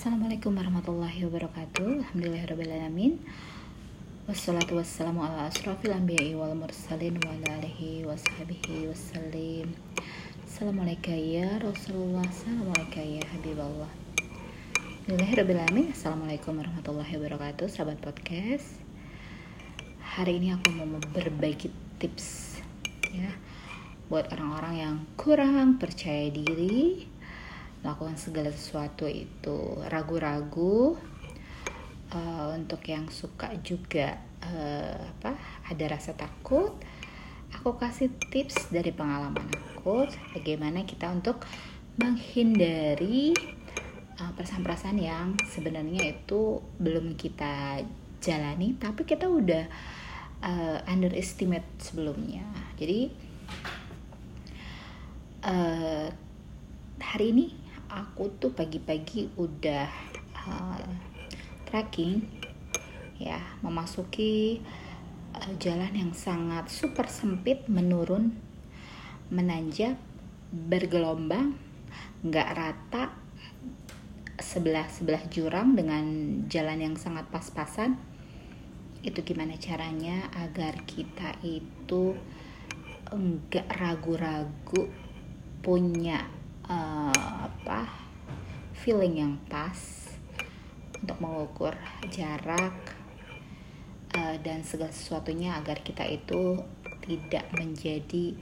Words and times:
Assalamualaikum 0.00 0.56
warahmatullahi 0.56 1.28
wabarakatuh. 1.28 2.00
Alhamdulillahirrahmanirrahim 2.00 3.20
Wassalatu 4.24 4.80
wassalamu 4.80 5.20
ala 5.20 5.52
asrafil 5.52 5.92
anbiya'i 5.92 6.32
wal 6.32 6.56
mursalin 6.56 7.20
wa 7.20 7.28
ala 7.36 7.60
alihi 7.60 8.08
wa 8.08 8.16
sahbihi 8.16 8.88
wassalim 8.88 9.68
Assalamualaikum 10.48 11.20
ya 11.20 11.52
Rasulullah. 11.60 12.24
Assalamualaikum 12.24 13.04
ya 13.12 13.24
Habiballah 13.28 13.92
Alhamdulillahirrahmanirrahim 15.04 15.92
Assalamualaikum 15.92 16.52
warahmatullahi 16.56 17.12
wabarakatuh 17.20 17.68
Sahabat 17.68 18.00
podcast. 18.00 18.80
Hari 20.16 20.40
ini 20.40 20.56
aku 20.56 20.80
mau 20.80 20.96
berbagi 21.12 21.68
tips 22.00 22.56
ya 23.12 23.36
Buat 24.08 24.32
orang-orang 24.32 24.74
yang 24.80 24.96
kurang 25.20 25.76
percaya 25.76 26.32
diri 26.32 27.04
melakukan 27.80 28.16
segala 28.16 28.50
sesuatu 28.52 29.08
itu. 29.08 29.80
Ragu-ragu 29.88 30.96
uh, 32.14 32.48
untuk 32.54 32.82
yang 32.86 33.08
suka 33.08 33.54
juga 33.62 34.18
uh, 34.44 34.98
apa 35.18 35.36
ada 35.70 35.84
rasa 35.90 36.14
takut 36.16 36.74
aku 37.50 37.74
kasih 37.78 38.14
tips 38.30 38.70
dari 38.70 38.94
pengalaman 38.94 39.42
aku 39.74 40.06
bagaimana 40.36 40.86
kita 40.86 41.10
untuk 41.10 41.42
menghindari 41.98 43.34
uh, 44.20 44.30
perasaan-perasaan 44.38 44.98
yang 45.00 45.34
sebenarnya 45.50 46.14
itu 46.14 46.62
belum 46.78 47.18
kita 47.18 47.82
jalani 48.20 48.76
tapi 48.78 49.02
kita 49.08 49.26
udah 49.26 49.64
uh, 50.44 50.78
underestimate 50.86 51.66
sebelumnya. 51.80 52.44
Jadi 52.76 53.10
uh, 55.44 56.08
hari 57.00 57.26
ini 57.32 57.59
aku 57.90 58.30
tuh 58.38 58.54
pagi-pagi 58.54 59.34
udah 59.34 59.90
uh, 60.46 60.86
trekking 61.66 62.22
ya 63.18 63.42
memasuki 63.60 64.62
uh, 65.34 65.52
jalan 65.58 65.92
yang 65.92 66.12
sangat 66.14 66.70
super 66.70 67.10
sempit 67.10 67.66
menurun 67.66 68.32
menanjak 69.30 69.98
bergelombang 70.50 71.54
nggak 72.26 72.48
rata 72.54 73.14
sebelah 74.40 74.88
sebelah 74.88 75.20
jurang 75.28 75.76
dengan 75.76 76.04
jalan 76.48 76.80
yang 76.80 76.96
sangat 76.96 77.28
pas-pasan. 77.28 78.00
Itu 79.04 79.24
gimana 79.24 79.56
caranya 79.56 80.28
agar 80.36 80.84
kita 80.84 81.36
itu 81.44 82.16
enggak 83.12 83.68
ragu-ragu 83.68 84.88
punya 85.60 86.24
uh, 86.70 87.44
apa 87.50 87.90
feeling 88.78 89.18
yang 89.20 89.34
pas 89.50 90.08
untuk 91.02 91.18
mengukur 91.18 91.74
jarak 92.08 92.72
uh, 94.14 94.36
dan 94.40 94.62
segala 94.62 94.94
sesuatunya 94.94 95.58
agar 95.58 95.82
kita 95.82 96.06
itu 96.06 96.62
tidak 97.04 97.44
menjadi 97.58 98.38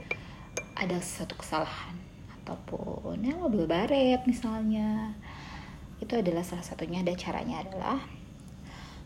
ada 0.77 1.01
satu 1.01 1.35
kesalahan 1.35 1.97
ataupun 2.39 3.19
ya 3.25 3.35
mobil 3.35 3.65
baret 3.65 4.23
misalnya. 4.29 5.17
Itu 5.99 6.15
adalah 6.15 6.47
salah 6.47 6.63
satunya 6.63 7.03
ada 7.03 7.11
caranya 7.11 7.59
adalah 7.59 7.99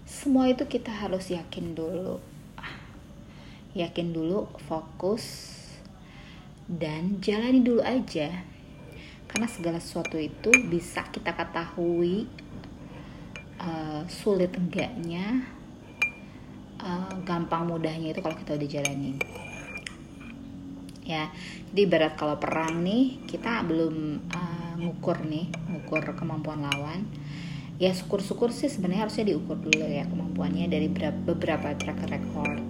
semua 0.06 0.46
itu 0.52 0.70
kita 0.70 0.94
harus 0.94 1.34
yakin 1.34 1.74
dulu. 1.74 2.22
Yakin 3.74 4.14
dulu 4.14 4.46
fokus 4.70 5.58
dan 6.70 7.18
jalani 7.18 7.66
dulu 7.66 7.82
aja 7.82 8.54
karena 9.34 9.50
segala 9.50 9.82
sesuatu 9.82 10.22
itu 10.22 10.54
bisa 10.70 11.02
kita 11.10 11.34
ketahui 11.34 12.30
uh, 13.58 14.06
sulit 14.06 14.54
enggaknya 14.54 15.42
uh, 16.78 17.18
gampang 17.26 17.66
mudahnya 17.66 18.14
itu 18.14 18.22
kalau 18.22 18.38
kita 18.38 18.54
udah 18.54 18.70
jalanin. 18.70 19.18
Ya 21.02 21.34
jadi 21.74 21.90
berat 21.90 22.14
kalau 22.14 22.38
perang 22.38 22.86
nih 22.86 23.26
kita 23.26 23.66
belum 23.66 24.22
uh, 24.30 24.78
ngukur 24.78 25.26
nih 25.26 25.50
ngukur 25.66 26.14
kemampuan 26.14 26.62
lawan. 26.70 27.10
Ya 27.82 27.90
syukur-syukur 27.90 28.54
sih 28.54 28.70
sebenarnya 28.70 29.10
harusnya 29.10 29.34
diukur 29.34 29.58
dulu 29.58 29.82
ya 29.82 30.06
kemampuannya 30.06 30.70
dari 30.70 30.94
beberapa 31.26 31.74
track 31.74 32.06
record 32.06 32.62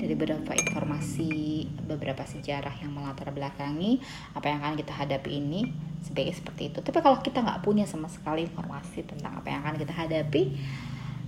dari 0.00 0.16
beberapa 0.18 0.58
informasi 0.58 1.68
beberapa 1.86 2.26
sejarah 2.26 2.82
yang 2.82 2.98
melatar 2.98 3.30
belakangi 3.30 4.02
apa 4.32 4.48
yang 4.50 4.58
akan 4.64 4.74
kita 4.80 4.92
hadapi 4.96 5.30
ini 5.38 5.89
sebagai 6.00 6.34
seperti 6.34 6.72
itu. 6.72 6.78
Tapi 6.80 6.98
kalau 7.00 7.18
kita 7.20 7.44
nggak 7.44 7.60
punya 7.64 7.84
sama 7.84 8.08
sekali 8.08 8.48
informasi 8.48 9.04
tentang 9.06 9.40
apa 9.40 9.48
yang 9.48 9.60
akan 9.64 9.76
kita 9.78 9.92
hadapi 9.94 10.42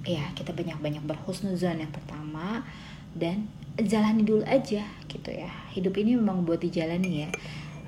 ya 0.02 0.34
kita 0.34 0.50
banyak-banyak 0.50 1.06
berhusnuzon 1.06 1.78
yang 1.78 1.92
pertama 1.94 2.66
dan 3.14 3.46
jalani 3.78 4.26
dulu 4.26 4.42
aja 4.44 4.82
gitu 5.06 5.30
ya. 5.30 5.50
Hidup 5.72 5.94
ini 6.00 6.18
memang 6.18 6.42
buat 6.42 6.58
dijalani 6.58 7.26
ya. 7.26 7.30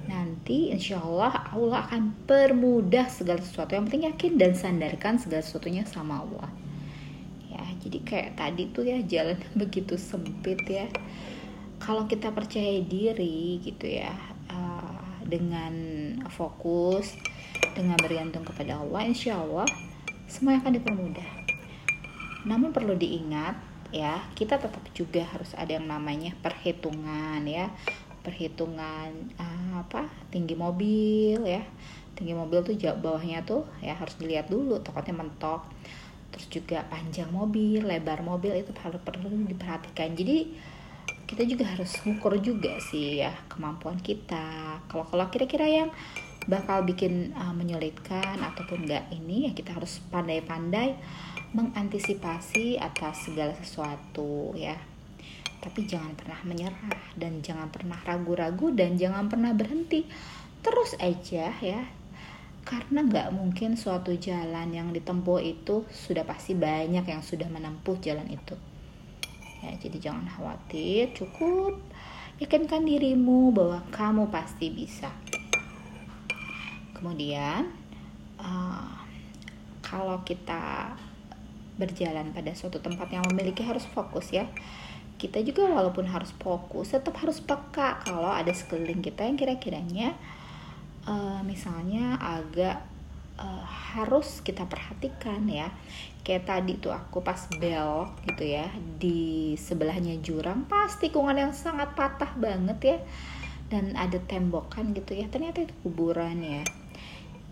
Nanti 0.05 0.69
insya 0.71 1.01
Allah 1.01 1.49
Allah 1.51 1.89
akan 1.89 2.29
permudah 2.29 3.09
segala 3.09 3.41
sesuatu. 3.41 3.75
Yang 3.75 3.85
penting 3.91 4.05
yakin 4.13 4.33
dan 4.37 4.53
sandarkan 4.53 5.17
segala 5.17 5.41
sesuatunya 5.41 5.83
sama 5.89 6.21
Allah. 6.21 6.65
Jadi 7.85 8.01
kayak 8.01 8.41
tadi 8.41 8.73
tuh 8.73 8.89
ya 8.89 8.99
jalan 9.05 9.37
begitu 9.61 10.01
sempit 10.01 10.65
ya. 10.65 10.89
Kalau 11.77 12.09
kita 12.09 12.33
percaya 12.33 12.81
diri 12.81 13.61
gitu 13.61 13.85
ya 13.85 14.34
dengan 15.25 15.75
fokus 16.31 17.17
dengan 17.75 17.99
bergantung 17.99 18.47
kepada 18.47 18.79
Allah 18.79 19.09
insya 19.09 19.41
Allah 19.41 19.67
semua 20.29 20.57
akan 20.59 20.73
dipermudah. 20.81 21.29
Namun 22.49 22.73
perlu 22.73 22.97
diingat 22.97 23.57
ya 23.95 24.21
kita 24.35 24.59
tetap 24.59 24.83
juga 24.93 25.23
harus 25.25 25.53
ada 25.55 25.77
yang 25.77 25.89
namanya 25.89 26.33
perhitungan 26.41 27.45
ya. 27.45 27.73
Perhitungan 28.25 29.37
uh, 29.37 29.85
apa 29.85 30.09
tinggi 30.33 30.57
mobil 30.57 31.45
ya. 31.45 31.63
Tinggi 32.15 32.33
mobil 32.33 32.63
tuh 32.63 32.75
bawahnya 32.99 33.43
tuh 33.45 33.67
ya 33.83 33.95
harus 33.99 34.17
dilihat 34.17 34.49
dulu 34.49 34.81
takutnya 34.81 35.19
mentok. 35.25 35.67
Terus 36.35 36.47
juga 36.51 36.83
panjang 36.91 37.31
mobil 37.31 37.85
lebar 37.85 38.25
mobil 38.27 38.59
itu 38.59 38.75
perlu 38.75 38.99
perlu 38.99 39.29
diperhatikan. 39.47 40.19
Jadi 40.19 40.51
kita 41.25 41.49
juga 41.49 41.65
harus 41.69 41.97
ngukur 42.05 42.37
juga 42.39 42.77
sih 42.81 43.25
ya 43.25 43.33
kemampuan 43.49 43.97
kita. 43.97 44.79
Kalau 44.89 45.05
kalau 45.09 45.27
kira-kira 45.33 45.65
yang 45.65 45.89
bakal 46.45 46.85
bikin 46.85 47.33
uh, 47.33 47.57
menyulitkan 47.57 48.37
ataupun 48.37 48.85
enggak 48.85 49.09
ini 49.09 49.49
ya 49.49 49.53
kita 49.57 49.73
harus 49.73 50.05
pandai-pandai 50.13 50.93
mengantisipasi 51.57 52.77
atas 52.77 53.29
segala 53.29 53.57
sesuatu 53.57 54.53
ya. 54.53 54.77
Tapi 55.65 55.89
jangan 55.89 56.13
pernah 56.13 56.41
menyerah 56.45 57.17
dan 57.17 57.41
jangan 57.41 57.73
pernah 57.73 57.97
ragu-ragu 58.05 58.69
dan 58.77 59.01
jangan 59.01 59.33
pernah 59.33 59.57
berhenti. 59.57 60.05
Terus 60.61 60.97
aja 61.01 61.57
ya 61.57 61.81
karena 62.65 63.05
nggak 63.05 63.29
mungkin 63.37 63.77
suatu 63.77 64.17
jalan 64.17 64.73
yang 64.73 64.89
ditempuh 64.93 65.41
itu 65.41 65.85
sudah 65.93 66.25
pasti 66.25 66.57
banyak 66.57 67.05
yang 67.05 67.21
sudah 67.21 67.49
menempuh 67.53 68.01
jalan 68.01 68.25
itu 68.33 68.57
ya 69.65 69.73
jadi 69.81 70.11
jangan 70.11 70.29
khawatir 70.29 71.17
cukup 71.17 71.81
yakinkan 72.37 72.85
dirimu 72.85 73.55
bahwa 73.55 73.81
kamu 73.95 74.29
pasti 74.29 74.69
bisa. 74.69 75.09
Kemudian 76.93 77.71
uh, 78.39 78.95
kalau 79.81 80.21
kita 80.27 80.93
berjalan 81.75 82.31
pada 82.31 82.55
suatu 82.55 82.79
tempat 82.79 83.11
yang 83.11 83.25
memiliki 83.31 83.67
harus 83.67 83.83
fokus 83.83 84.31
ya 84.31 84.47
kita 85.19 85.43
juga 85.43 85.67
walaupun 85.67 86.07
harus 86.07 86.31
fokus 86.39 86.95
tetap 86.95 87.19
harus 87.19 87.43
peka 87.43 88.03
kalau 88.03 88.31
ada 88.31 88.51
sekeliling 88.55 89.03
kita 89.03 89.27
yang 89.27 89.35
kira-kiranya 89.35 90.15
uh, 91.07 91.43
misalnya 91.43 92.19
agak 92.19 92.83
uh, 93.39 93.65
harus 93.95 94.43
kita 94.43 94.67
perhatikan 94.67 95.47
ya. 95.49 95.71
Kayak 96.25 96.49
tadi 96.49 96.81
tuh 96.81 96.93
aku 96.95 97.21
pas 97.21 97.37
belok 97.61 98.17
gitu 98.25 98.49
ya 98.49 98.65
di 98.97 99.53
sebelahnya 99.61 100.17
jurang 100.25 100.65
pas 100.65 100.89
tikungan 100.97 101.37
yang 101.37 101.53
sangat 101.53 101.93
patah 101.93 102.33
banget 102.39 102.79
ya. 102.81 102.99
Dan 103.69 103.97
ada 103.97 104.21
tembokan 104.21 104.93
gitu 104.93 105.17
ya 105.17 105.27
ternyata 105.29 105.65
itu 105.65 105.75
kuburan 105.85 106.41
ya. 106.41 106.63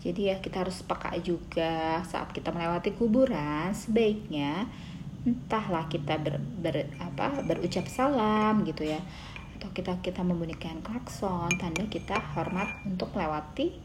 Jadi 0.02 0.34
ya 0.34 0.36
kita 0.42 0.66
harus 0.66 0.82
peka 0.82 1.14
juga 1.22 2.02
saat 2.02 2.34
kita 2.34 2.50
melewati 2.50 2.90
kuburan 2.98 3.70
sebaiknya 3.70 4.66
entahlah 5.22 5.86
kita 5.86 6.18
ber, 6.18 6.42
ber 6.58 6.90
apa 6.98 7.46
berucap 7.46 7.86
salam 7.86 8.66
gitu 8.66 8.82
ya. 8.82 8.98
Atau 9.58 9.70
kita 9.70 10.02
kita 10.02 10.26
membunyikan 10.26 10.82
klakson 10.82 11.54
tanda 11.54 11.86
kita 11.86 12.18
hormat 12.34 12.82
untuk 12.82 13.14
melewati 13.14 13.78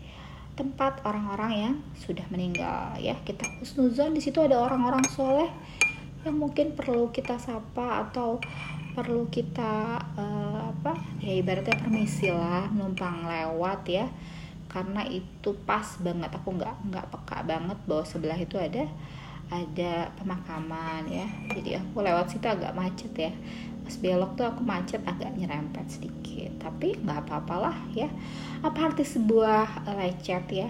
tempat 0.57 1.05
orang-orang 1.05 1.51
yang 1.53 1.75
sudah 1.93 2.25
meninggal 2.33 2.97
ya. 2.97 3.13
Kita 3.21 3.45
husnuzon 3.61 4.17
di 4.17 4.21
situ 4.25 4.41
ada 4.41 4.57
orang-orang 4.57 5.05
soleh 5.13 5.47
yang 6.25 6.41
mungkin 6.41 6.73
perlu 6.73 7.13
kita 7.13 7.37
sapa 7.37 8.09
atau 8.09 8.41
perlu 8.97 9.29
kita 9.29 10.01
uh, 10.17 10.73
apa 10.73 10.97
ya 11.21 11.37
ibaratnya 11.37 11.77
permisi 11.77 12.33
lah 12.33 12.65
numpang 12.73 13.29
lewat 13.29 13.81
ya. 13.85 14.09
Karena 14.67 15.05
itu 15.05 15.53
pas 15.63 15.85
banget. 16.01 16.33
Aku 16.33 16.57
nggak 16.57 16.75
nggak 16.89 17.05
peka 17.13 17.45
banget 17.45 17.77
bahwa 17.85 18.03
sebelah 18.03 18.35
itu 18.41 18.57
ada 18.57 18.89
ada 19.53 20.11
pemakaman 20.17 21.05
ya. 21.07 21.29
Jadi 21.53 21.77
aku 21.77 22.01
lewat 22.01 22.33
situ 22.33 22.49
agak 22.49 22.73
macet 22.73 23.13
ya 23.13 23.31
pas 23.87 23.95
belok 24.03 24.35
tuh 24.35 24.43
aku 24.43 24.67
macet 24.67 24.99
agak 25.07 25.31
nyerempet 25.39 25.87
sedikit. 25.87 26.51
Tapi 26.59 26.99
nggak 26.99 27.23
apa-apalah 27.23 27.87
ya. 27.95 28.11
Apa 28.59 28.91
arti 28.91 29.07
sebuah 29.07 29.87
lecet 29.95 30.43
ya? 30.51 30.67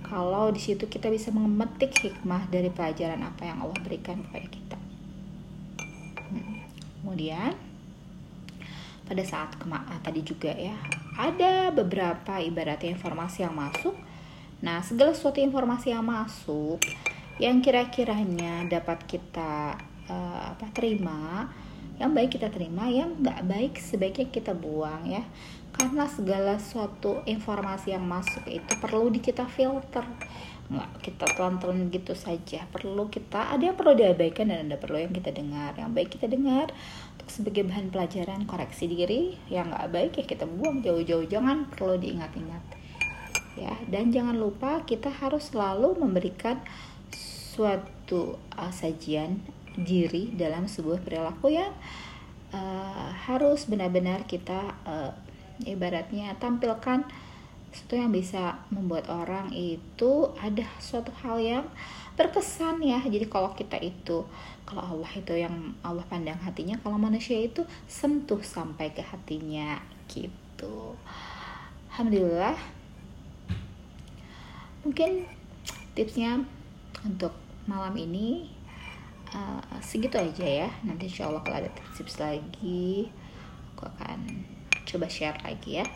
Kalau 0.00 0.48
di 0.48 0.60
situ 0.64 0.88
kita 0.88 1.12
bisa 1.12 1.28
memetik 1.28 1.92
hikmah 2.00 2.48
dari 2.48 2.72
pelajaran 2.72 3.20
apa 3.20 3.44
yang 3.44 3.60
Allah 3.60 3.76
berikan 3.84 4.24
kepada 4.24 4.48
kita. 4.48 4.78
Hmm. 6.24 6.56
kemudian 7.04 7.52
pada 9.04 9.20
saat 9.20 9.52
kema 9.60 9.84
ah, 9.84 10.00
tadi 10.00 10.24
juga 10.24 10.48
ya 10.56 10.72
ada 11.20 11.68
beberapa 11.68 12.40
ibaratnya 12.40 12.96
informasi 12.96 13.44
yang 13.44 13.52
masuk. 13.52 13.92
Nah 14.64 14.80
segala 14.80 15.12
sesuatu 15.12 15.44
informasi 15.44 15.92
yang 15.92 16.08
masuk 16.08 16.80
yang 17.36 17.60
kira-kiranya 17.60 18.64
dapat 18.72 19.04
kita 19.04 19.76
uh, 20.08 20.42
apa 20.56 20.66
terima 20.72 21.50
yang 21.94 22.10
baik 22.10 22.34
kita 22.34 22.50
terima 22.50 22.90
yang 22.90 23.14
nggak 23.22 23.46
baik 23.46 23.72
sebaiknya 23.78 24.26
kita 24.30 24.50
buang 24.50 25.06
ya. 25.06 25.22
Karena 25.74 26.06
segala 26.06 26.58
suatu 26.62 27.22
informasi 27.26 27.94
yang 27.94 28.06
masuk 28.06 28.46
itu 28.46 28.72
perlu 28.78 29.10
di 29.10 29.18
kita 29.18 29.46
filter. 29.46 30.06
Nggak 30.70 30.90
kita 31.02 31.26
telan-telan 31.34 31.90
gitu 31.90 32.14
saja. 32.14 32.66
Perlu 32.70 33.10
kita 33.10 33.50
ada 33.50 33.62
yang 33.62 33.74
perlu 33.74 33.94
diabaikan 33.98 34.50
dan 34.50 34.70
ada 34.70 34.78
perlu 34.78 35.02
yang 35.02 35.10
kita 35.10 35.34
dengar. 35.34 35.74
Yang 35.74 35.90
baik 35.90 36.08
kita 36.14 36.26
dengar. 36.30 36.70
Untuk 37.18 37.28
sebagai 37.30 37.62
bahan 37.66 37.90
pelajaran 37.90 38.46
koreksi 38.46 38.86
diri 38.86 39.34
yang 39.50 39.70
nggak 39.70 39.90
baik 39.90 40.12
ya 40.18 40.24
kita 40.26 40.46
buang 40.46 40.82
jauh-jauh. 40.82 41.26
Jangan 41.26 41.70
perlu 41.70 41.98
diingat-ingat 41.98 42.62
ya. 43.58 43.74
Dan 43.86 44.14
jangan 44.14 44.34
lupa 44.38 44.82
kita 44.86 45.10
harus 45.10 45.50
selalu 45.50 45.98
memberikan 45.98 46.62
suatu 47.54 48.38
uh, 48.58 48.72
sajian 48.74 49.42
diri 49.74 50.30
dalam 50.34 50.70
sebuah 50.70 51.02
perilaku 51.02 51.50
yang 51.50 51.74
uh, 52.54 53.10
harus 53.26 53.66
benar-benar 53.66 54.26
kita 54.26 54.74
uh, 54.86 55.10
ibaratnya 55.66 56.34
tampilkan 56.38 57.06
sesuatu 57.74 57.98
yang 57.98 58.14
bisa 58.14 58.62
membuat 58.70 59.10
orang 59.10 59.50
itu 59.50 60.30
ada 60.38 60.62
suatu 60.78 61.10
hal 61.26 61.42
yang 61.42 61.66
berkesan 62.14 62.78
ya. 62.78 63.02
Jadi 63.02 63.26
kalau 63.26 63.50
kita 63.58 63.74
itu 63.82 64.22
kalau 64.62 64.82
Allah 64.94 65.10
itu 65.10 65.34
yang 65.34 65.74
Allah 65.82 66.06
pandang 66.06 66.38
hatinya 66.38 66.78
kalau 66.78 66.94
manusia 66.94 67.34
itu 67.34 67.66
sentuh 67.90 68.38
sampai 68.46 68.94
ke 68.94 69.02
hatinya 69.02 69.82
gitu. 70.06 70.94
Alhamdulillah. 71.90 72.54
Mungkin 74.86 75.26
tipsnya 75.98 76.46
untuk 77.02 77.34
malam 77.66 77.98
ini 77.98 78.54
uh, 79.34 79.60
segitu 79.82 80.16
aja 80.16 80.46
ya. 80.46 80.68
Nanti 80.86 81.10
insya 81.10 81.28
Allah 81.28 81.42
kalau 81.42 81.58
ada 81.58 81.70
tips-tips 81.74 82.22
lagi 82.22 83.10
aku 83.74 83.90
akan 83.90 84.46
coba 84.86 85.06
share 85.10 85.36
lagi 85.42 85.82
ya. 85.82 85.86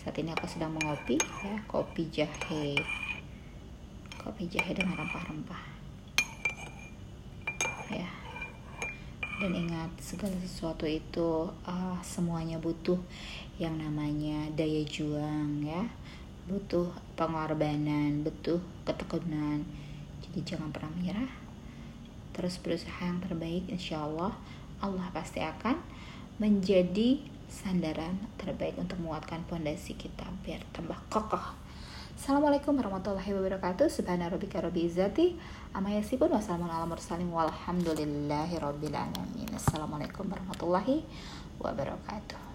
Saat 0.00 0.16
ini 0.18 0.32
aku 0.32 0.48
sedang 0.48 0.72
mengopi 0.72 1.20
ya 1.44 1.60
kopi 1.68 2.08
jahe. 2.08 2.80
Kopi 4.18 4.48
jahe 4.48 4.72
dengan 4.72 4.96
rempah-rempah. 4.96 5.62
Ya. 7.92 8.08
Dan 9.38 9.54
ingat 9.54 9.94
segala 10.02 10.34
sesuatu 10.42 10.82
itu 10.82 11.46
uh, 11.62 11.98
semuanya 12.02 12.58
butuh 12.58 12.98
yang 13.60 13.78
namanya 13.78 14.50
daya 14.56 14.82
juang 14.82 15.62
ya. 15.62 15.86
Butuh 16.48 16.90
pengorbanan 17.14 18.24
butuh 18.24 18.58
ketekunan. 18.88 19.62
Jadi 20.24 20.56
jangan 20.56 20.72
pernah 20.72 20.90
menyerah 20.96 21.47
terus 22.38 22.54
berusaha 22.62 23.02
yang 23.02 23.18
terbaik 23.18 23.66
insya 23.66 24.06
Allah 24.06 24.38
Allah 24.78 25.10
pasti 25.10 25.42
akan 25.42 25.74
menjadi 26.38 27.18
sandaran 27.50 28.14
terbaik 28.38 28.78
untuk 28.78 29.02
menguatkan 29.02 29.42
pondasi 29.50 29.98
kita 29.98 30.22
biar 30.46 30.62
tambah 30.70 30.94
kokoh. 31.10 31.58
Assalamualaikum 32.14 32.78
warahmatullahi 32.78 33.30
wabarakatuh. 33.34 33.90
Subhanarabbika 33.90 34.62
rabbil 34.62 34.86
izzati 34.86 35.34
amma 35.74 35.90
yasifun 35.98 36.30
wa 36.30 36.38
salamun 36.38 36.70
ala 36.70 36.86
mursalin 36.86 37.26
walhamdulillahi 37.26 38.54
rabbil 38.58 38.94
alamin. 38.94 39.50
Assalamualaikum 39.54 40.30
warahmatullahi 40.30 41.02
wabarakatuh. 41.58 42.47